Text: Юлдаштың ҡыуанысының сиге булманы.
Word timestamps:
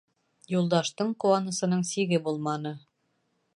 Юлдаштың 0.53 1.11
ҡыуанысының 1.25 1.85
сиге 1.91 2.21
булманы. 2.29 2.75